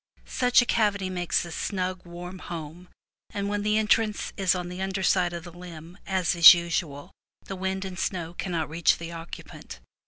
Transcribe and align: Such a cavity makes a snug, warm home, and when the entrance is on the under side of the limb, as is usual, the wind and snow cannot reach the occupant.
Such 0.25 0.63
a 0.63 0.65
cavity 0.65 1.11
makes 1.11 1.45
a 1.45 1.51
snug, 1.51 2.07
warm 2.07 2.39
home, 2.39 2.87
and 3.29 3.47
when 3.47 3.61
the 3.61 3.77
entrance 3.77 4.33
is 4.35 4.55
on 4.55 4.67
the 4.67 4.81
under 4.81 5.03
side 5.03 5.31
of 5.31 5.43
the 5.43 5.53
limb, 5.53 5.95
as 6.07 6.33
is 6.33 6.55
usual, 6.55 7.11
the 7.45 7.55
wind 7.55 7.85
and 7.85 7.99
snow 7.99 8.33
cannot 8.33 8.67
reach 8.67 8.97
the 8.97 9.11
occupant. 9.11 9.79